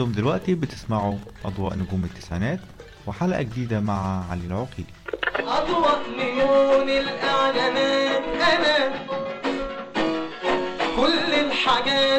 [0.00, 2.60] أنتم دلوقتي بتسمعوا أضواء نجوم التسعينات
[3.06, 4.88] وحلقة جديدة مع علي العقيلي
[5.38, 8.22] أضواء نيون الإعلانات.
[8.52, 8.92] أنا
[10.96, 12.09] كل الحاجات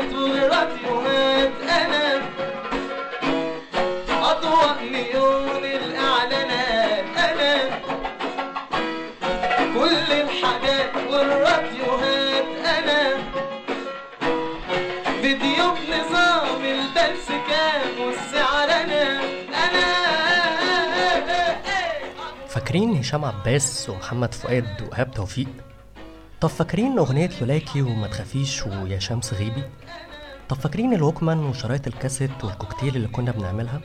[22.71, 25.48] فاكرين هشام عباس ومحمد فؤاد وإيهاب توفيق؟
[26.41, 29.63] طب فاكرين أغنية لولاكي وما تخافيش ويا شمس غيبي؟
[30.49, 33.81] طب فاكرين الوكمان وشرايط الكاسيت والكوكتيل اللي كنا بنعملها؟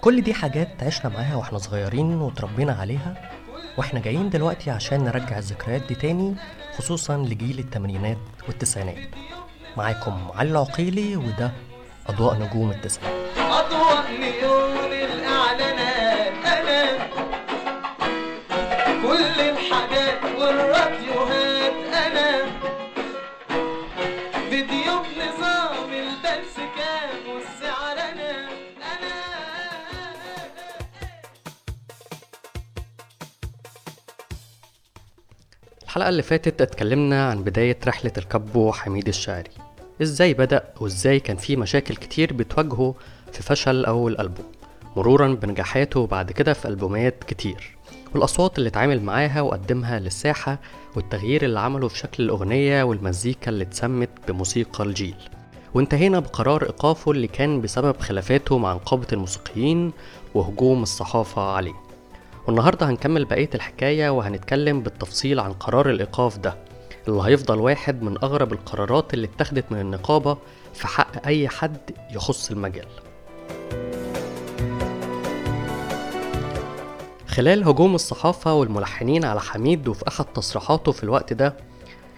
[0.00, 3.30] كل دي حاجات عشنا معاها وإحنا صغيرين وتربينا عليها
[3.76, 6.34] وإحنا جايين دلوقتي عشان نرجع الذكريات دي تاني
[6.78, 8.18] خصوصا لجيل التمانينات
[8.48, 9.08] والتسعينات
[9.76, 11.52] معاكم علي العقيلي وده
[12.06, 15.13] أضواء نجوم التسعينات أضواء نيون
[36.04, 39.50] الحلقة اللي فاتت اتكلمنا عن بداية رحلة الكابو حميد الشاعري.
[40.02, 42.94] إزاي بدأ وإزاي كان في مشاكل كتير بتواجهه
[43.32, 44.46] في فشل أول ألبوم
[44.96, 47.76] مرورا بنجاحاته وبعد كده في ألبومات كتير.
[48.14, 50.58] والأصوات اللي اتعامل معاها وقدمها للساحة
[50.96, 55.16] والتغيير اللي عمله في شكل الأغنية والمزيكا اللي اتسمت بموسيقى الجيل.
[55.74, 59.92] وانتهينا بقرار إيقافه اللي كان بسبب خلافاته مع نقابة الموسيقيين
[60.34, 61.83] وهجوم الصحافة عليه.
[62.46, 66.56] والنهاردة هنكمل بقية الحكاية وهنتكلم بالتفصيل عن قرار الإيقاف ده
[67.08, 70.38] اللي هيفضل واحد من أغرب القرارات اللي اتخذت من النقابة
[70.74, 71.76] في حق أي حد
[72.10, 72.86] يخص المجال.
[77.26, 81.56] خلال هجوم الصحافة والملحنين على حميد وفي أحد تصريحاته في الوقت ده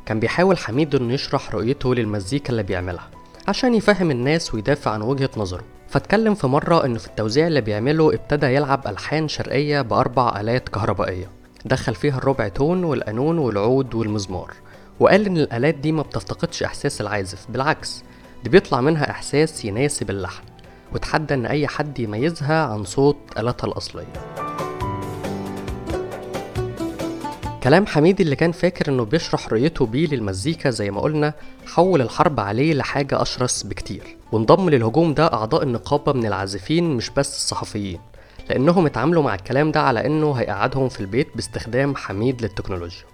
[0.07, 3.09] كان بيحاول حميد إنه يشرح رؤيته للمزيكا اللي بيعملها
[3.49, 5.65] عشان يفهم الناس ويدافع عن وجهة نظره.
[5.89, 11.31] فاتكلم في مرة إنه في التوزيع اللي بيعمله ابتدى يلعب ألحان شرقية بأربع آلات كهربائية.
[11.65, 14.53] دخل فيها الربع تون والقانون والعود والمزمار.
[15.01, 18.03] وقال إن الآلات دي ما بتفتقدش إحساس العازف بالعكس
[18.45, 20.45] دي بيطلع منها إحساس يناسب اللحن
[20.93, 24.46] وتحدى إن أي حد يميزها عن صوت آلاتها الأصلية.
[27.67, 31.33] كلام حميد اللي كان فاكر إنه بيشرح رؤيته بيه للمزيكا زي ما قلنا
[31.67, 34.17] حول الحرب عليه لحاجة أشرس بكتير.
[34.33, 38.01] وانضم للهجوم ده أعضاء النقابة من العازفين مش بس الصحفيين.
[38.51, 43.05] لأنهم اتعاملوا مع الكلام ده على إنه هيقعدهم في البيت باستخدام حميد للتكنولوجيا.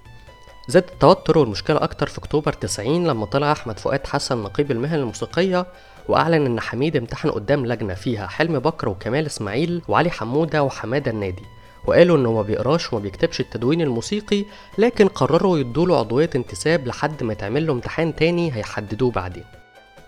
[0.69, 5.67] زاد التوتر والمشكلة أكتر في أكتوبر 90 لما طلع أحمد فؤاد حسن نقيب المهن الموسيقية
[6.09, 11.45] وأعلن إن حميد امتحن قدام لجنة فيها حلمي بكر وكمال إسماعيل وعلي حمودة وحمادة النادي.
[11.87, 14.45] وقالوا إنه ما بيقراش وما بيكتبش التدوين الموسيقي
[14.79, 19.45] لكن قرروا يدوله عضوية انتساب لحد ما يتعمل له امتحان تاني هيحددوه بعدين.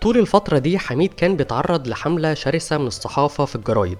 [0.01, 3.97] طول الفترة دي حميد كان بيتعرض لحملة شرسة من الصحافة في الجرايد.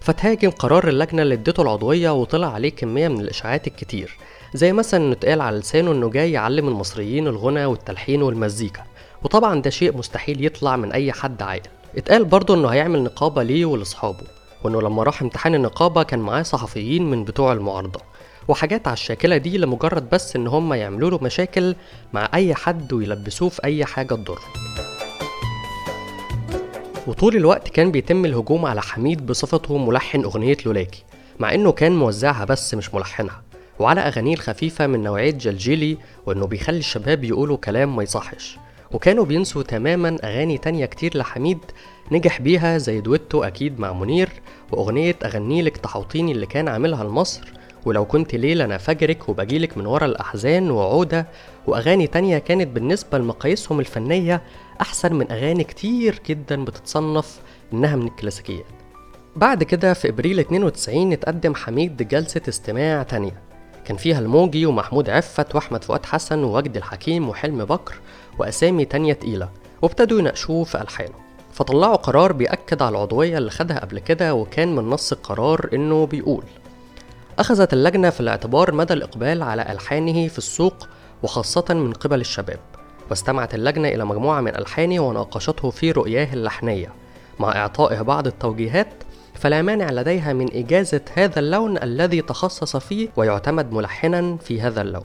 [0.00, 4.16] فتهاجم قرار اللجنة اللي اديته العضوية وطلع عليه كمية من الإشاعات الكتير.
[4.54, 8.84] زي مثلا إنه اتقال على لسانه إنه جاي يعلم المصريين الغنى والتلحين والمزيكا.
[9.24, 11.70] وطبعا ده شيء مستحيل يطلع من أي حد عاقل.
[11.96, 14.37] اتقال برضه إنه هيعمل نقابة ليه ولأصحابه.
[14.64, 18.00] وإنه لما راح امتحان النقابة كان معاه صحفيين من بتوع المعارضة.
[18.48, 21.74] وحاجات على الشاكلة دي لمجرد بس إن هم يعملوا له مشاكل
[22.12, 24.40] مع أي حد ويلبسوه في أي حاجة تضره
[27.06, 31.04] وطول الوقت كان بيتم الهجوم على حميد بصفته ملحن أغنية لولاكي
[31.38, 33.42] مع إنه كان موزعها بس مش ملحنها
[33.78, 38.58] وعلى أغانيه الخفيفة من نوعية جلجيلي وإنه بيخلي الشباب يقولوا كلام ما يصحش.
[38.92, 41.58] وكانوا بينسوا تماما أغاني تانية كتير لحميد
[42.12, 44.28] نجح بيها زي دويتو أكيد مع منير
[44.72, 47.52] وأغنية اغنيلك تحوطيني اللي كان عاملها لمصر
[47.84, 51.26] ولو كنت ليلة أنا فاجرك وبجيلك من ورا الأحزان وعودة
[51.66, 54.42] وأغاني تانية كانت بالنسبة لمقاييسهم الفنية
[54.80, 57.40] أحسن من أغاني كتير جدا بتتصنف
[57.72, 58.64] إنها من الكلاسيكيات.
[59.36, 63.47] بعد كده في إبريل 92 اتقدم حميد جلسة استماع تانية.
[63.88, 67.94] كان فيها الموجي ومحمود عفت وأحمد فؤاد حسن ووجدي الحكيم وحلمي بكر
[68.38, 69.48] وأسامي تانية تقيلة
[69.82, 71.14] وابتدوا يناقشوه في ألحانه.
[71.52, 76.44] فطلعوا قرار بيأكد على العضوية اللي خدها قبل كده وكان من نص القرار إنه بيقول
[77.38, 80.88] أخذت اللجنة في الاعتبار مدى الإقبال على ألحانه في السوق
[81.22, 82.60] وخاصة من قبل الشباب
[83.10, 86.92] واستمعت اللجنة إلى مجموعة من ألحانه وناقشته في رؤياه اللحنية
[87.40, 88.88] مع إعطائه بعض التوجيهات
[89.38, 95.04] فلا مانع لديها من إجازة هذا اللون الذي تخصص فيه ويعتمد ملحنا في هذا اللون.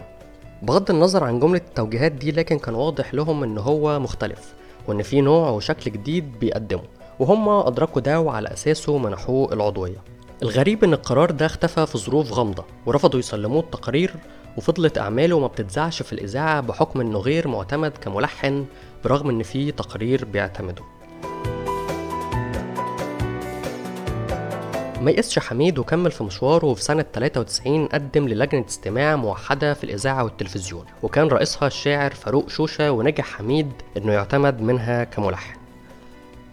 [0.61, 4.53] بغض النظر عن جملة التوجيهات دي لكن كان واضح لهم إن هو مختلف
[4.87, 6.81] وإن في نوع وشكل جديد بيقدمه
[7.19, 9.97] وهم أدركوا ده وعلى أساسه منحوه العضوية.
[10.43, 14.13] الغريب إن القرار ده اختفى في ظروف غامضة ورفضوا يسلموه التقارير
[14.57, 18.65] وفضلت أعماله ما بتتذاعش في الإذاعة بحكم إنه غير معتمد كملحن
[19.03, 20.85] برغم إن فيه تقارير بيعتمدوا
[25.03, 30.23] ما يقسش حميد وكمل في مشواره وفي سنة 93 قدم للجنة استماع موحدة في الإذاعة
[30.23, 35.55] والتلفزيون وكان رئيسها الشاعر فاروق شوشة ونجح حميد إنه يعتمد منها كملحن.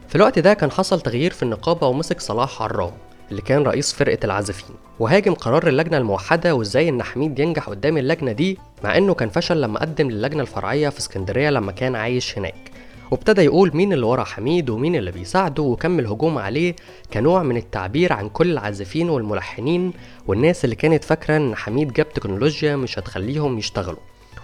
[0.08, 2.92] في الوقت ده كان حصل تغيير في النقابة ومسك صلاح عرام
[3.30, 8.32] اللي كان رئيس فرقة العازفين وهاجم قرار اللجنة الموحدة وإزاي إن حميد ينجح قدام اللجنة
[8.32, 12.70] دي مع إنه كان فشل لما قدم للجنة الفرعية في اسكندرية لما كان عايش هناك.
[13.10, 16.76] وابتدى يقول مين اللي ورا حميد ومين اللي بيساعده وكمل هجوم عليه
[17.12, 19.92] كنوع من التعبير عن كل العازفين والملحنين
[20.26, 23.98] والناس اللي كانت فاكرة إن حميد جاب تكنولوجيا مش هتخليهم يشتغلوا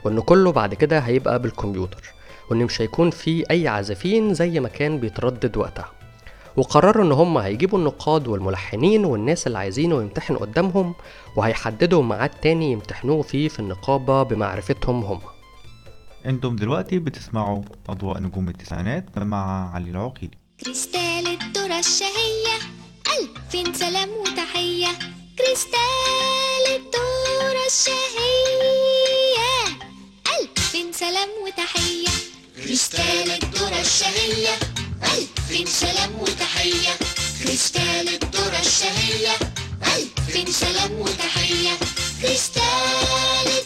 [0.04, 2.02] وإن كله بعد كده هيبقى بالكمبيوتر
[2.50, 5.88] وإن مش هيكون في أي عازفين زي ما كان بيتردد وقتها.
[6.56, 10.94] وقرروا إن هم هيجيبوا النقاد والملحنين والناس اللي عايزينه يمتحنوا قدامهم
[11.36, 15.19] وهيحددوا ميعاد تاني يمتحنوه فيه في النقابة بمعرفتهم هم.
[16.26, 20.38] أنتم دلوقتي بتسمعوا أضواء نجوم التسعينات مع علي العقيلي.
[20.64, 22.56] كريستال الذرة الشهية
[23.19, 24.88] ألف سلام وتحية.
[25.38, 29.50] كريستال الذرة الشهية
[30.40, 32.14] ألف سلام وتحية.
[32.56, 34.55] كريستال الذرة الشهية
[35.02, 36.94] ألف سلام وتحية.
[37.43, 39.34] كريستال الذرة الشهية
[39.96, 41.76] ألف سلام وتحية.
[42.22, 43.65] كريستال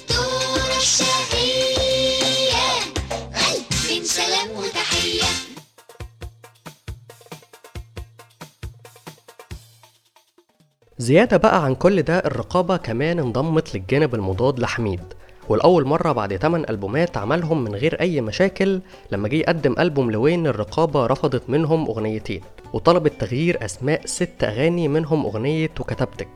[11.11, 15.01] زيادة بقى عن كل ده الرقابة كمان انضمت للجانب المضاد لحميد.
[15.49, 18.81] والأول مرة بعد 8 ألبومات عملهم من غير أي مشاكل
[19.13, 22.41] لما جه يقدم ألبوم لوين الرقابة رفضت منهم أغنيتين
[22.73, 26.29] وطلبت تغيير أسماء ست أغاني منهم أغنية وكتبتك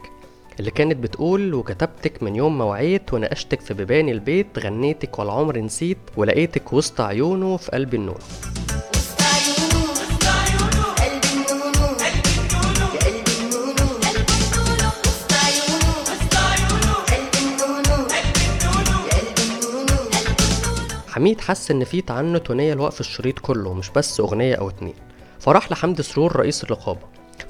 [0.60, 5.98] اللي كانت بتقول وكتبتك من يوم ما وعيت ونقشتك في بيبان البيت غنيتك والعمر نسيت
[6.16, 8.18] ولقيتك وسط عيونه في قلب النور.
[21.14, 24.94] حميد حس إن في تعنت ونية لوقف الشريط كله مش بس أغنية أو اتنين.
[25.38, 27.00] فراح لحمد سرور رئيس الرقابة.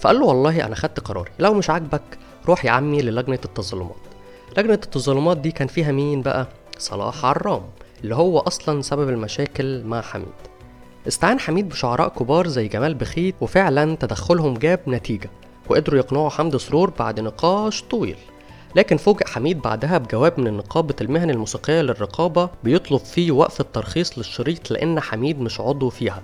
[0.00, 1.30] فقال له والله أنا خدت قراري.
[1.38, 2.02] لو مش عاجبك
[2.46, 3.96] روح يا عمي للجنة التظلمات.
[4.58, 7.62] لجنة التظلمات دي كان فيها مين بقى؟ صلاح عرام
[8.04, 10.26] اللي هو أصلا سبب المشاكل مع حميد.
[11.08, 15.30] استعان حميد بشعراء كبار زي جمال بخيت وفعلا تدخلهم جاب نتيجة
[15.68, 18.16] وقدروا يقنعوا حمد سرور بعد نقاش طويل.
[18.76, 24.70] لكن فوجئ حميد بعدها بجواب من نقابة المهن الموسيقية للرقابة بيطلب فيه وقف الترخيص للشريط
[24.70, 26.22] لأن حميد مش عضو فيها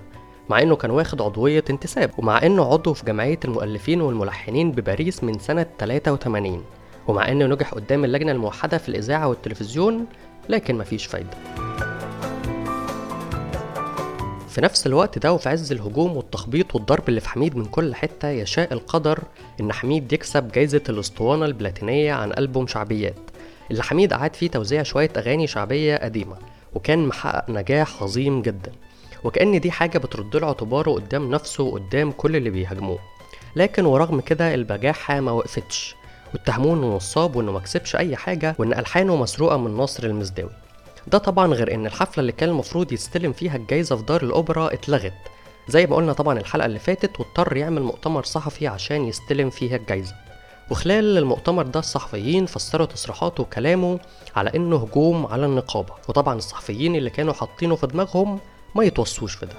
[0.49, 5.39] مع إنه كان واخد عضوية انتساب ومع إنه عضو في جمعية المؤلفين والملحنين بباريس من
[5.39, 6.63] سنة 83
[7.07, 10.05] ومع إنه نجح قدام اللجنة الموحدة في الإذاعة والتلفزيون
[10.49, 11.37] لكن مفيش فايدة.
[14.51, 18.29] في نفس الوقت ده وفي عز الهجوم والتخبيط والضرب اللي في حميد من كل حتة
[18.29, 19.19] يشاء القدر
[19.61, 23.15] إن حميد يكسب جايزة الأسطوانة البلاتينية عن ألبوم شعبيات.
[23.71, 26.35] اللي حميد قعد فيه توزيع شوية أغاني شعبية قديمة
[26.73, 28.71] وكان محقق نجاح عظيم جدا.
[29.23, 32.99] وكأن دي حاجة بترد له اعتباره قدام نفسه وقدام كل اللي بيهاجموه.
[33.55, 35.95] لكن ورغم كده البجاحة ما وقفتش
[36.33, 40.60] واتهموه انه نصاب وانه مكسبش أي حاجة وإن ألحانه مسروقة من ناصر المزداوي.
[41.07, 45.13] ده طبعا غير إن الحفلة اللي كان المفروض يستلم فيها الجايزة في دار الأوبرا اتلغت.
[45.67, 50.15] زي ما قلنا طبعا الحلقة اللي فاتت واضطر يعمل مؤتمر صحفي عشان يستلم فيها الجايزة.
[50.71, 53.99] وخلال المؤتمر ده الصحفيين فسروا تصريحاته وكلامه
[54.35, 55.93] على إنه هجوم على النقابة.
[56.09, 58.39] وطبعا الصحفيين اللي كانوا حاطينه في دماغهم
[58.75, 59.53] ما يتوصوش في ده.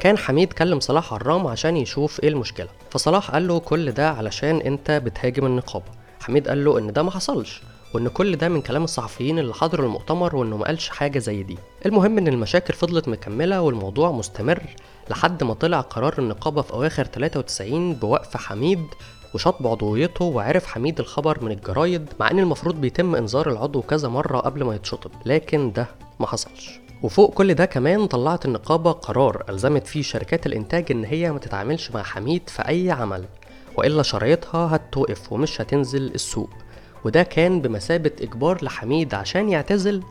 [0.00, 2.68] كان حميد كلم صلاح عرام عشان يشوف إيه المشكلة.
[2.90, 5.84] فصلاح قال له كل ده علشان أنت بتهاجم النقابة.
[6.20, 7.62] حميد قال له إن ده ما حصلش.
[7.94, 11.58] وإن كل ده من كلام الصحفيين اللي حضروا المؤتمر وإنه ما قالش حاجة زي دي.
[11.86, 14.62] المهم إن المشاكل فضلت مكملة والموضوع مستمر
[15.10, 18.80] لحد ما طلع قرار النقابة في أواخر 93 بوقف حميد
[19.34, 24.38] وشطب عضويته وعرف حميد الخبر من الجرايد مع إن المفروض بيتم إنذار العضو كذا مرة
[24.38, 25.10] قبل ما يتشطب.
[25.26, 25.86] لكن ده
[26.20, 26.80] ما حصلش.
[27.02, 31.90] وفوق كل ده كمان طلعت النقابة قرار ألزمت فيه شركات الإنتاج إن هي ما تتعاملش
[31.90, 33.24] مع حميد في أي عمل
[33.76, 36.50] وإلا شرايطها هتوقف ومش هتنزل السوق.
[37.04, 40.02] وده كان بمثابة إجبار لحميد عشان يعتزل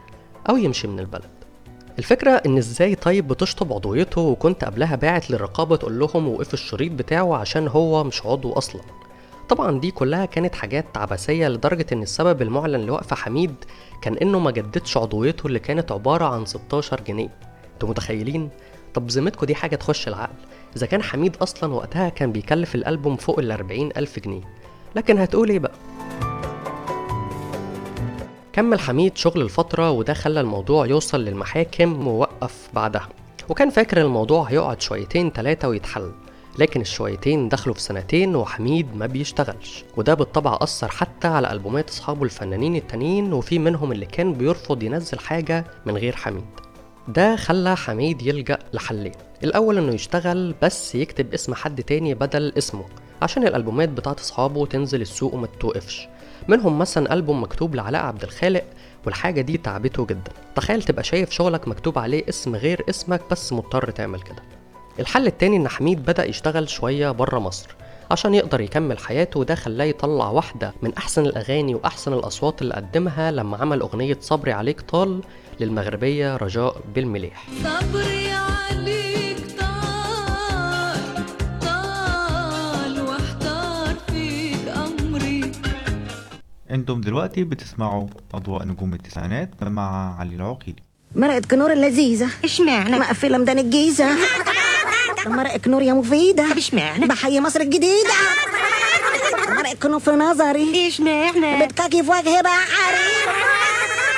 [0.50, 1.30] أو يمشي من البلد.
[2.00, 7.36] الفكرة إن إزاي طيب بتشطب عضويته وكنت قبلها باعت للرقابة تقول لهم وقف الشريط بتاعه
[7.38, 8.82] عشان هو مش عضو أصلا.
[9.50, 13.56] طبعا دي كلها كانت حاجات عبثية لدرجة إن السبب المعلن لوقف حميد
[14.02, 17.30] كان إنه ما جددش عضويته اللي كانت عبارة عن 16 جنيه.
[17.74, 18.50] أنتوا متخيلين؟
[18.94, 20.34] طب بذمتكوا دي حاجة تخش العقل.
[20.78, 24.42] إذا كان حميد أصلا وقتها كان بيكلف الألبوم فوق ال 40 ألف جنيه.
[24.96, 25.72] لكن هتقول إيه بقى؟
[28.54, 33.10] كمل حميد شغل الفترة وده خلى الموضوع يوصل للمحاكم ووقف بعدها.
[33.50, 36.12] وكان فاكر الموضوع هيقعد شويتين تلاتة ويتحل
[36.60, 39.84] لكن الشويتين دخلوا في سنتين وحميد ما بيشتغلش.
[39.98, 45.20] وده بالطبع أثر حتى على ألبومات أصحابه الفنانين التانيين وفي منهم اللي كان بيرفض ينزل
[45.20, 46.46] حاجة من غير حميد.
[47.08, 49.12] ده خلى حميد يلجأ لحلين.
[49.44, 52.86] الأول إنه يشتغل بس يكتب اسم حد تاني بدل اسمه
[53.22, 56.08] عشان الألبومات بتاعت أصحابه تنزل السوق وما توقفش
[56.48, 58.64] منهم مثلا ألبوم مكتوب لعلاء عبد الخالق
[59.06, 60.32] والحاجة دي تعبته جدا.
[60.56, 64.44] تخيل تبقى شايف شغلك مكتوب عليه اسم غير اسمك بس مضطر تعمل كده.
[65.00, 67.76] الحل التاني إن حميد بدأ يشتغل شوية بره مصر
[68.12, 73.32] عشان يقدر يكمل حياته وده خلاه يطلع واحدة من أحسن الأغاني وأحسن الأصوات اللي قدمها
[73.32, 75.22] لما عمل أغنية صبري عليك طال
[75.60, 79.33] للمغربية رجاء بالمليح صبري عليك
[86.74, 90.84] أنتم دلوقتي بتسمعوا أضواء نجوم التسعينات مع علي العقيلي.
[91.16, 92.28] مرقة كنور اللذيذة.
[92.44, 94.08] إشمعنى؟ مقفلة ميدان الجيزة.
[95.26, 96.58] مرقة كنور يا مفيدة.
[96.58, 98.14] إشمعنى؟ بحي مصر الجديدة.
[99.50, 100.88] مرقة كنور في نظري.
[100.88, 103.14] إشمعنى؟ بتكاكي في وجهي بحري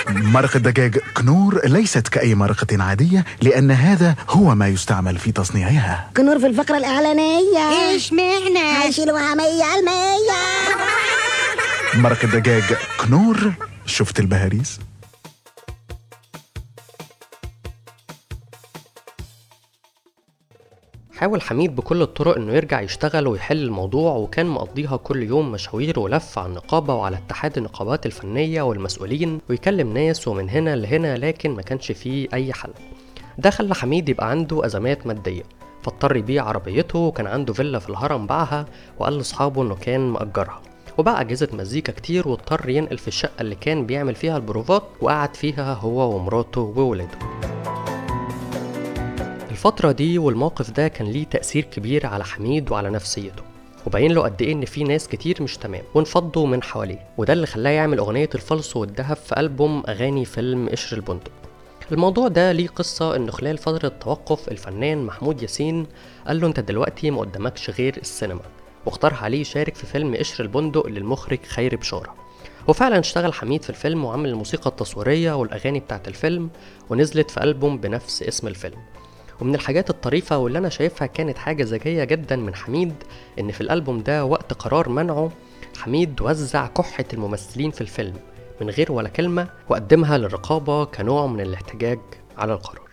[0.08, 6.10] مرق الدجاج كنور ليست كأي مرقة عادية لأن هذا هو ما يستعمل في تصنيعها.
[6.18, 7.96] كنور في الفقرة الإعلانية.
[7.96, 10.55] إشمعنى؟ هيشيلوها مية المية.
[11.98, 12.64] مرق الدجاج
[13.00, 13.54] كنور.
[13.86, 14.80] شفت البهاريس؟
[21.18, 26.40] حاول حميد بكل الطرق إنه يرجع يشتغل ويحل الموضوع وكان مقضيها كل يوم مشاوير ولف
[26.40, 31.92] على النقابة وعلى اتحاد النقابات الفنية والمسؤولين ويكلم ناس ومن هنا لهنا لكن ما كانش
[31.92, 32.74] فيه أي حل.
[33.38, 35.44] ده خلى حميد يبقى عنده أزمات مادية
[35.84, 38.66] فاضطر يبيع عربيته وكان عنده فيلا في الهرم باعها
[39.00, 40.62] وقال لأصحابه إنه كان مأجرها.
[40.98, 45.74] وباع أجهزة مزيكا كتير واضطر ينقل في الشقة اللي كان بيعمل فيها البروفات وقعد فيها
[45.74, 47.18] هو ومراته وولاده.
[49.52, 53.44] الفترة دي والموقف ده كان ليه تأثير كبير على حميد وعلى نفسيته
[53.88, 57.48] وبين له قد إيه إن في ناس كتير مش تمام وانفضوا من حواليه وده اللي
[57.48, 61.32] خلاه يعمل أغنية الفلس والذهب في ألبوم أغاني فيلم قشر البندق.
[61.92, 65.88] الموضوع ده ليه قصة إنه خلال فترة توقف الفنان محمود ياسين
[66.28, 68.42] قال له أنت دلوقتي ما قدامكش غير السينما.
[68.86, 72.16] واقترح عليه يشارك في فيلم قشر البندق للمخرج خيري بشارة.
[72.68, 76.50] وفعلا اشتغل حميد في الفيلم وعمل الموسيقى التصويرية والأغاني بتاعت الفيلم
[76.90, 78.78] ونزلت في ألبوم بنفس اسم الفيلم.
[79.42, 82.94] ومن الحاجات الطريفة واللي أنا شايفها كانت حاجة ذكية جدا من حميد
[83.40, 85.32] إن في الألبوم ده وقت قرار منعه
[85.78, 88.14] حميد وزع كحة الممثلين في الفيلم
[88.62, 92.00] من غير ولا كلمة وقدمها للرقابة كنوع من الاحتجاج
[92.38, 92.85] على القرار.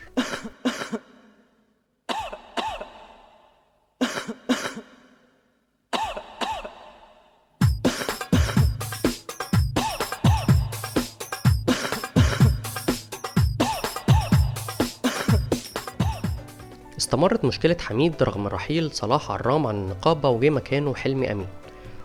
[17.12, 21.47] استمرت مشكلة حميد رغم رحيل صلاح عرام عن النقابة وجه مكانه حلمي أمين.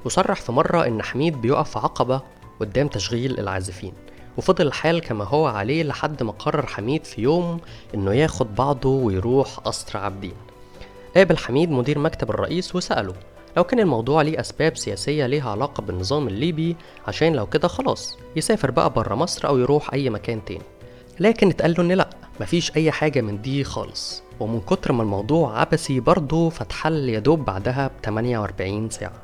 [0.06, 2.22] وصرح في مرة إن حميد بيقف في عقبة
[2.60, 3.94] قدام تشغيل العازفين
[4.38, 7.60] وفضل الحال كما هو عليه لحد ما قرر حميد في يوم
[7.96, 10.34] إنه ياخد بعضه ويروح قصر عابدين.
[11.16, 13.14] قابل حميد مدير مكتب الرئيس وسأله
[13.58, 16.76] لو كان الموضوع ليه أسباب سياسية ليها علاقة بالنظام الليبي
[17.08, 20.62] عشان لو كده خلاص يسافر بقى برا مصر أو يروح أي مكان تاني.
[21.20, 22.10] لكن اتقال له إن لأ.
[22.40, 24.24] مفيش أي حاجة من دي خالص.
[24.40, 29.24] ومن كتر ما الموضوع عبثي برضه فاتحل يدوب بعدها ب 48 ساعة.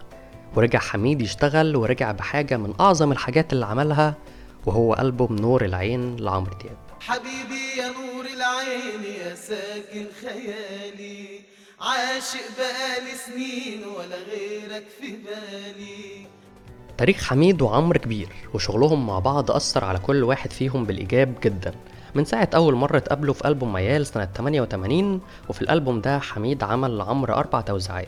[0.55, 4.15] ورجع حميد يشتغل ورجع بحاجة من أعظم الحاجات اللي عملها
[4.65, 6.77] وهو ألبوم نور العين لعمرو دياب.
[6.99, 11.27] حبيبي يا نور العين يا ساكن خيالي
[11.81, 16.27] عاشق بقالي سنين ولا غيرك في بالي.
[16.97, 21.73] تاريخ حميد وعمرو كبير وشغلهم مع بعض أثر على كل واحد فيهم بالإيجاب جدا.
[22.15, 26.97] من ساعة أول مرة اتقابلوا في ألبوم ميال سنة 88 وفي الألبوم ده حميد عمل
[26.97, 28.07] لعمرو أربع توزيعات.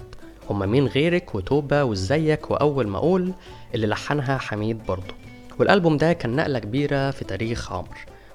[0.50, 3.32] هما مين غيرك وتوبة وإزيك وأول ما أقول
[3.76, 5.14] اللي لحنها حميد برضه.
[5.60, 7.90] والألبوم ده كان نقلة كبيرة في تاريخ عمرو.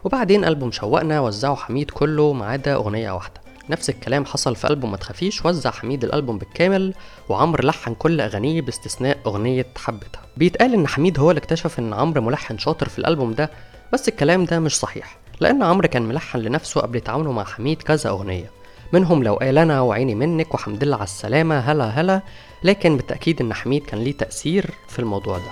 [0.05, 3.41] وبعدين ألبوم شوقنا وزعه حميد كله ما عدا أغنية واحدة.
[3.71, 6.95] نفس الكلام حصل في ألبوم ما تخافيش وزع حميد الألبوم بالكامل
[7.29, 10.23] وعمرو لحن كل أغانيه باستثناء أغنية حبتها.
[10.37, 13.51] بيتقال إن حميد هو اللي اكتشف إن عمرو ملحن شاطر في الألبوم ده
[13.93, 15.17] بس الكلام ده مش صحيح.
[15.41, 18.51] لأن عمرو كان ملحن لنفسه قبل تعاونه مع حميد كذا أغنية.
[18.93, 22.23] منهم لو قال أنا وعيني منك وحمد لله على السلامة هلا هلا.
[22.65, 25.51] لكن بالتأكيد إن حميد كان ليه تأثير في الموضوع ده.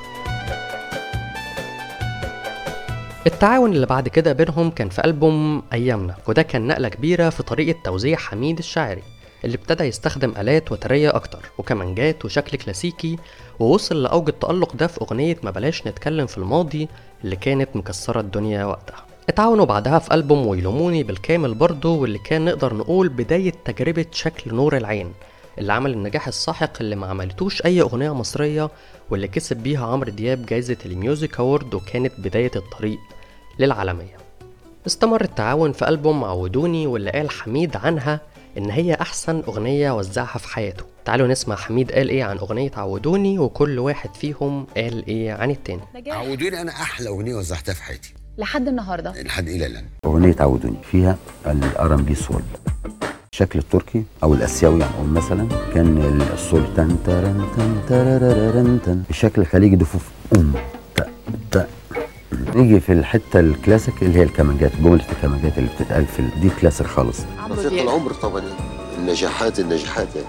[3.26, 7.78] التعاون اللي بعد كده بينهم كان في ألبوم أيامنا وده كان نقلة كبيرة في طريقة
[7.84, 9.02] توزيع حميد الشاعري
[9.44, 13.18] اللي ابتدى يستخدم آلات وترية أكتر وكمانجات وشكل كلاسيكي
[13.58, 16.88] ووصل لأوج التألق ده في أغنية ما بلاش نتكلم في الماضي
[17.24, 19.07] اللي كانت مكسرة الدنيا وقتها.
[19.28, 24.76] اتعاونوا بعدها في ألبوم ويلوموني بالكامل برضه واللي كان نقدر نقول بداية تجربة شكل نور
[24.76, 25.12] العين
[25.58, 28.70] اللي عمل النجاح الساحق اللي ما عملتوش أي أغنية مصرية
[29.10, 32.98] واللي كسب بيها عمرو دياب جايزة الميوزك أورد وكانت بداية الطريق
[33.58, 34.16] للعالمية.
[34.86, 38.20] استمر التعاون في ألبوم عودوني واللي قال حميد عنها
[38.58, 40.84] إن هي أحسن أغنية وزعها في حياته.
[41.04, 45.82] تعالوا نسمع حميد قال إيه عن أغنية عودوني وكل واحد فيهم قال إيه عن التاني.
[46.06, 48.14] عودوني أنا أحلى أغنية وزعتها في حياتي.
[48.38, 49.22] لحد النهارده.
[49.22, 49.84] لحد إلى الآن.
[50.04, 52.42] أغنية عودوني فيها ال R&B soul
[53.32, 59.02] الشكل التركي أو الآسيوي يعني نقول مثلا كان ال soul تن ترن تن تررررن تن.
[59.10, 60.02] الشكل الخليجي دفوف
[60.36, 60.52] أم
[60.94, 61.06] تا
[61.50, 61.66] تا
[62.54, 67.18] نيجي في الحتة الكلاسيك اللي هي الكمانجات جملة الكمانجات اللي بتتقال في دي كلاسيك خالص.
[67.50, 68.42] رفيق العمر طبعا.
[68.98, 70.08] النجاحات النجاحات.
[70.16, 70.28] يعني.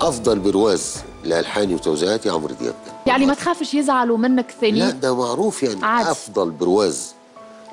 [0.00, 0.96] أفضل برواز.
[1.26, 2.74] لالحاني وتوزيعاتي عمرو دياب.
[3.06, 5.84] يعني ما تخافش يزعلوا منك لا ثاني ده معروف يعني.
[5.84, 6.10] عادي.
[6.10, 7.14] أفضل برواز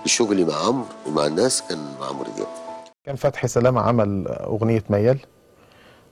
[0.05, 2.47] لشغلي مع عمرو ومع الناس كان مع عمرو دياب.
[3.05, 5.19] كان فتحي سلامة عمل أغنية ميال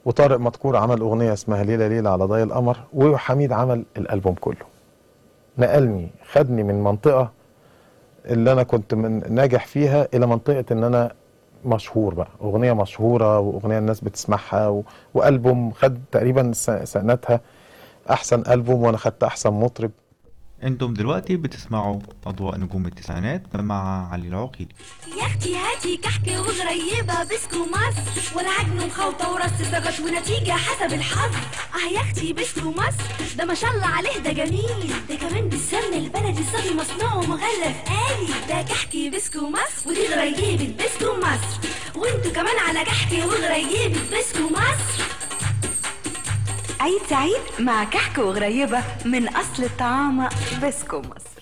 [0.05, 4.65] وطارق مدكور عمل أغنية اسمها ليلة ليلة على ضي القمر وحميد عمل الألبوم كله.
[5.57, 7.31] نقلني خدني من منطقة
[8.25, 11.11] اللي أنا كنت من ناجح فيها إلى منطقة إن أنا
[11.65, 14.83] مشهور بقى أغنية مشهورة وأغنية الناس بتسمعها و...
[15.13, 16.51] وألبوم خد تقريبا
[16.83, 17.41] سنتها
[18.09, 19.91] أحسن ألبوم وأنا خدت أحسن مطرب.
[20.63, 24.69] أنتم دلوقتي بتسمعوا أضواء نجوم التسعينات مع علي العقيلي
[25.17, 31.35] يا أختي هاتي كحكة وغريبة بسكو مصر والعجن مخوطة ورص زغط ونتيجة حسب الحظ.
[31.75, 34.93] أه يا أختي بسكو مصر ده ما شاء الله عليه ده جميل.
[35.09, 38.33] ده كمان بالسمن البلدي صافي مصنوع ومغلف آلي.
[38.49, 41.67] ده كحكي بسكو مصر ودي غريبة بسكو مصر.
[41.95, 45.03] وانتوا كمان علي كحكي وغريبة بسكو مصر.
[46.81, 50.29] عيد سعيد مع كحك وغريبة من أصل الطعام
[50.63, 51.41] بسكو مصر.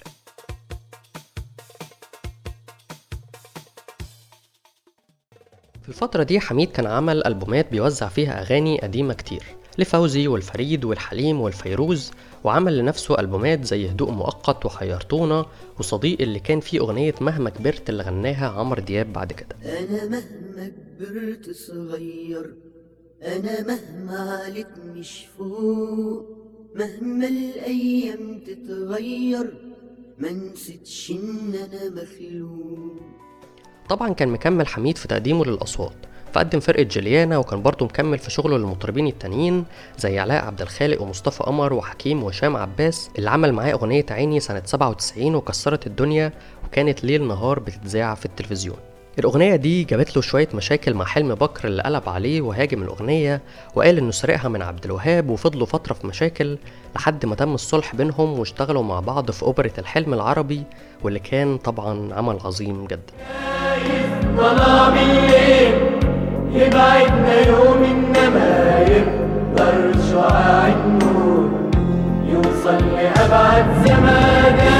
[5.81, 9.43] في الفترة دي حميد كان عمل ألبومات بيوزع فيها أغاني قديمة كتير
[9.77, 12.11] لفوزي والفريد والحليم والفيروز
[12.43, 15.45] وعمل لنفسه ألبومات زي هدوء مؤقت وحيرتونا
[15.79, 19.55] وصديق اللي كان فيه أغنية مهما كبرت اللي غناها عمرو دياب بعد كده.
[19.65, 22.53] أنا مهما كبرت صغير
[23.23, 26.25] أنا مهما عليت مش فوق
[26.75, 29.53] مهما الأيام تتغير
[30.19, 32.99] ما نسيتش إن أنا مخلوق.
[33.89, 35.95] طبعا كان مكمل حميد في تقديمه للأصوات
[36.33, 39.65] فقدم فرقة جليانا وكان برضه مكمل في شغله للمطربين التانيين
[39.97, 44.61] زي علاء عبد الخالق ومصطفى قمر وحكيم وهشام عباس اللي عمل معاه أغنية عيني سنة
[44.65, 46.33] 97 وكسرت الدنيا
[46.65, 48.77] وكانت ليل نهار بتتذاع في التلفزيون.
[49.19, 53.41] الأغنية دي جابت له شوية مشاكل مع حلمي بكر اللي قلب عليه وهاجم الأغنية
[53.75, 56.57] وقال إنه سرقها من عبد الوهاب وفضلوا فترة في مشاكل
[56.95, 60.63] لحد ما تم الصلح بينهم واشتغلوا مع بعض في أوبرة الحلم العربي
[61.03, 63.13] واللي كان طبعا عمل عظيم جدا.
[66.53, 71.49] يبعدنا يوم إنما يقدر شعاع النور
[72.25, 74.78] يوصل لأبعد زمان.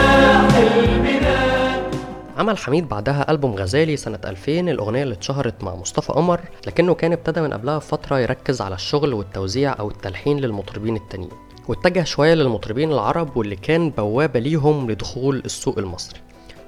[2.39, 7.12] عمل حميد بعدها ألبوم غزالي سنة 2000 الأغنية اللي اتشهرت مع مصطفى قمر لكنه كان
[7.12, 11.32] ابتدى من قبلها بفترة يركز على الشغل والتوزيع أو التلحين للمطربين التانيين.
[11.67, 16.19] واتجه شوية للمطربين العرب واللي كان بوابة ليهم لدخول السوق المصري.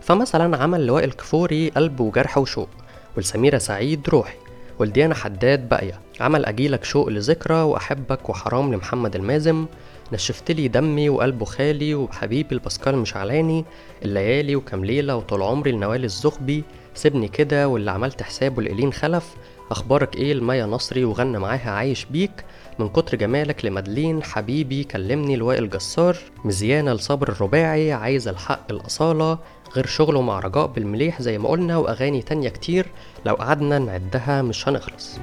[0.02, 2.70] فمثلا عمل لوائل الكفوري قلب وجرح وشوق
[3.18, 4.38] ولسميرة سعيد روحي
[4.80, 9.66] ولديانا حداد باقية عمل أجيلك شوق لذكرى وأحبك وحرام لمحمد المازم
[10.13, 13.65] نشفت لي دمي وقلبه خالي وحبيبي الباسكال مشعلاني
[14.06, 16.63] الليالي وكام ليلة وطول عمري لنوال الزغبي
[16.95, 19.36] سيبني كده واللي عملت حسابه لإلين خلف.
[19.71, 22.45] أخبارك إيه المية نصري وغنى معاها عايش بيك؟
[22.80, 29.38] من كتر جمالك لمدلين حبيبي كلمني لوائل جسار مزيانة لصبر الرباعي عايز الحق الأصالة.
[29.76, 32.86] غير شغله مع رجاء بالمليح زي ما قلنا وأغاني تانية كتير.
[33.26, 35.19] لو قعدنا نعدها مش هنخلص.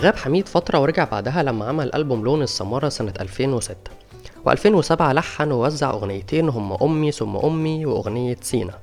[0.00, 3.76] غاب حميد فترة ورجع بعدها لما عمل ألبوم لون السمارة سنة 2006
[4.46, 8.78] و2007 لحن ووزع أغنيتين هما أمي ثم أمي وأغنية سينا.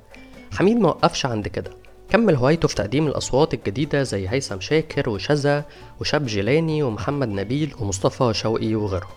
[0.52, 1.70] حميد موقفش عند كده.
[2.10, 5.64] كمل هوايته في تقديم الأصوات الجديدة زي هيثم شاكر وشذا
[6.00, 9.10] وشاب جيلاني ومحمد نبيل ومصطفى شوقي وغيرهم.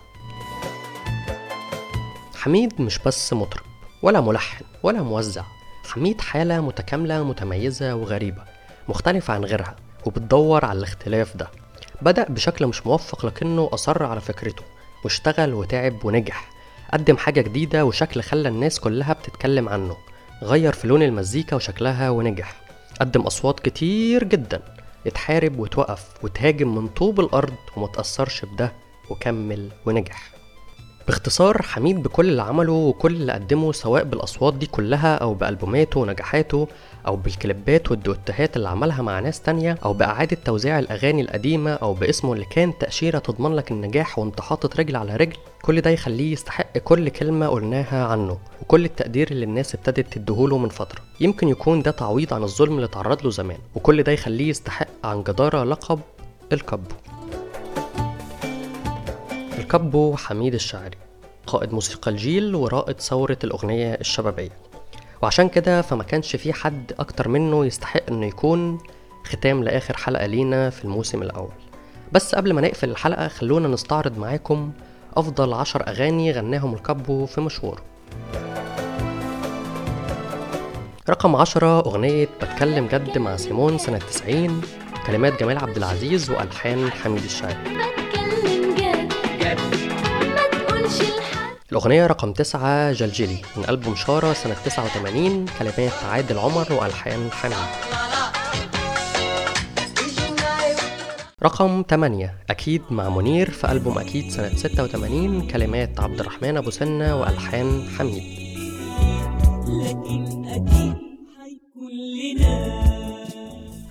[2.34, 3.64] حميد مش بس مطرب
[4.02, 5.44] ولا ملحن ولا موزع.
[5.84, 8.42] حميد حالة متكاملة متميزة وغريبة
[8.88, 11.61] مختلفة عن غيرها وبتدور على الاختلاف ده.
[12.02, 14.62] بدأ بشكل مش موفق لكنه أصر على فكرته
[15.04, 16.50] واشتغل وتعب ونجح.
[16.92, 19.96] قدم حاجة جديدة وشكل خلى الناس كلها بتتكلم عنه.
[20.42, 22.54] غير في لون المزيكا وشكلها ونجح.
[23.00, 24.62] قدم أصوات كتير جدا.
[25.06, 28.72] اتحارب وتوقف وتهاجم من طوب الأرض ومتأثرش بده
[29.10, 30.41] وكمل ونجح.
[31.06, 36.68] باختصار حميد بكل اللي عمله وكل اللي قدمه سواء بالأصوات دي كلها أو بألبوماته ونجاحاته
[37.06, 42.32] أو بالكليبات والدوتهات اللي عملها مع ناس تانية أو بإعادة توزيع الأغاني القديمة أو باسمه
[42.32, 46.78] اللي كان تأشيرة تضمن لك النجاح وانت حاطط رجل على رجل كل ده يخليه يستحق
[46.78, 51.00] كل كلمة قلناها عنه وكل التقدير اللي الناس ابتدت تديهوله من فترة.
[51.20, 55.22] يمكن يكون ده تعويض عن الظلم اللي تعرض له زمان وكل ده يخليه يستحق عن
[55.22, 56.00] جدارة لقب
[56.52, 56.90] الكبو
[59.74, 60.96] الكبو حميد الشاعري
[61.46, 64.50] قائد موسيقى الجيل ورائد ثورة الأغنية الشبابية.
[65.22, 68.78] وعشان كده فما كانش في حد أكتر منه يستحق إنه يكون
[69.24, 71.52] ختام لآخر حلقة لينا في الموسم الأول.
[72.12, 74.72] بس قبل ما نقفل الحلقة خلونا نستعرض معاكم
[75.16, 77.82] أفضل عشر أغاني غناهم الكبو في مشواره.
[81.10, 84.62] رقم عشرة أغنية بتكلم جد مع سيمون سنة 90
[85.06, 87.82] كلمات جمال عبد العزيز وألحان حميد الشاعري.
[91.72, 97.56] الأغنية رقم تسعة جلجلي من ألبوم شارة سنة 89 كلمات عادل عمر وألحان حميد.
[101.42, 107.20] رقم 8 أكيد مع منير في ألبوم أكيد سنة 86 كلمات عبد الرحمن أبو سنة
[107.20, 108.22] وألحان حميد.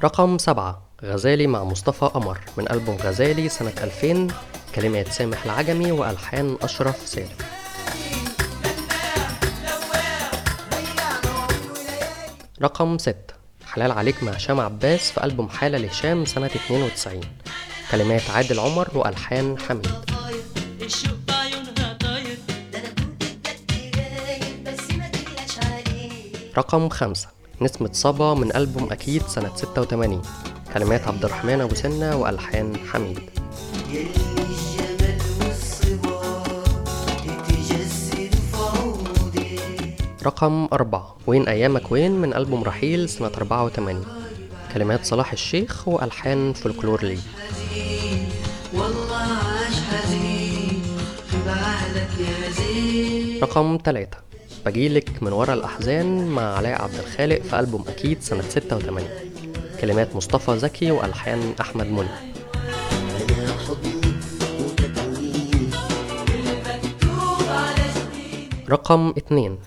[0.04, 4.28] رقم 7 غزالي مع مصطفى قمر من ألبوم غزالي سنة 2000
[4.76, 7.51] كلمات سامح العجمي وألحان أشرف سالم.
[12.62, 13.16] رقم 6
[13.66, 17.22] حلال عليك مع هشام عباس في ألبوم حالة لهشام سنة 92
[17.92, 19.92] كلمات عادل عمر وألحان حميد.
[26.58, 27.28] رقم 5
[27.62, 30.22] نسمة صبا من ألبوم أكيد سنة 86
[30.74, 33.30] كلمات عبد الرحمن أبو سنة وألحان حميد.
[40.26, 41.16] رقم أربعة.
[41.28, 44.06] وين أيامك وين من ألبوم رحيل سنة 84
[44.74, 47.18] كلمات صلاح الشيخ وألحان فولكلور لي.
[48.74, 50.82] والله عاش حزين
[51.30, 54.18] في بعدك يا زين رقم تلاتة
[54.66, 59.04] بجيلك من ورا الأحزان مع علاء عبد الخالق في ألبوم أكيد سنة 86
[59.82, 62.08] كلمات مصطفى زكي وألحان أحمد منى.
[68.70, 69.58] رقم اتنين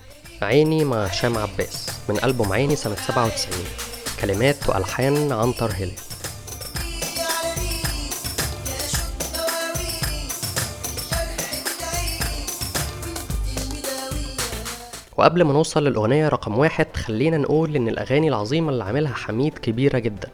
[0.41, 3.57] عيني مع هشام عباس من ألبوم عيني سنة 97
[4.21, 5.91] كلمات وألحان عنتر هلال
[15.17, 19.99] وقبل ما نوصل للأغنية رقم واحد خلينا نقول إن الأغاني العظيمة اللي عاملها حميد كبيرة
[19.99, 20.29] جدا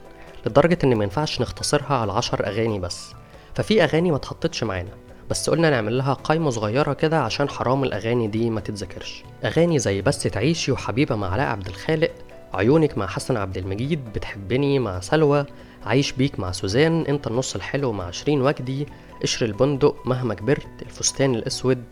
[0.45, 3.13] لدرجة إن ما ينفعش نختصرها على عشر أغاني بس.
[3.55, 4.89] ففي أغاني ما اتحطتش معانا.
[5.31, 9.23] بس قلنا نعمل لها قايمة صغيرة كده عشان حرام الأغاني دي ما تتذكرش.
[9.45, 12.11] أغاني زي بس تعيشي وحبيبة مع علاء عبد الخالق
[12.53, 15.45] عيونك مع حسن عبد المجيد بتحبني مع سلوى
[15.85, 18.87] عايش بيك مع سوزان انت النص الحلو مع شيرين وجدي
[19.21, 21.83] قشر البندق مهما كبرت الفستان الأسود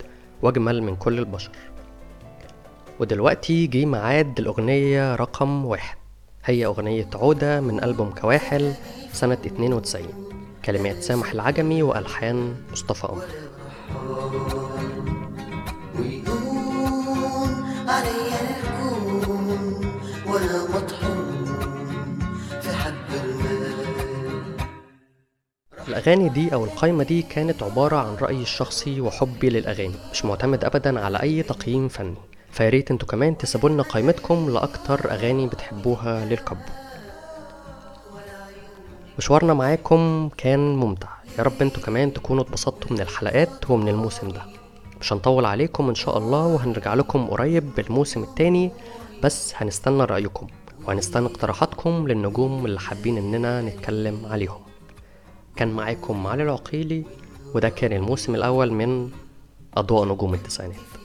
[0.42, 1.52] واجمل من كل البشر.
[3.00, 5.98] ودلوقتي جه ميعاد الأغنية رقم واحد.
[6.46, 8.74] هي أغنية عودة من ألبوم كواحل
[9.14, 10.29] سنة 92
[10.70, 13.26] كلمات سامح العجمي وألحان مصطفى قمر
[25.88, 31.00] الأغاني دي أو القايمة دي كانت عبارة عن رأيي الشخصي وحبي للأغاني مش معتمد أبدا
[31.00, 32.16] على أي تقييم فني.
[32.52, 36.62] فياريت أنتوا كمان تسيبوا لنا قائمتكم لأكتر أغاني بتحبوها للكبو.
[39.20, 41.10] مشوارنا معاكم كان ممتع.
[41.38, 44.42] يا رب أنتوا كمان تكونوا اتبسطتوا من الحلقات ومن الموسم ده.
[45.02, 48.72] مش هنطول عليكم إن شاء الله وهنرجع لكم قريب بالموسم التاني
[49.24, 50.48] بس هنستنى رأيكم
[50.86, 54.62] وهنستنى اقتراحاتكم للنجوم اللي حابين إننا نتكلم عليهم.
[55.56, 57.04] كان معاكم علي العقيلي
[57.56, 59.10] وده كان الموسم الأول من
[59.78, 60.99] أضواء نجوم التسعينات.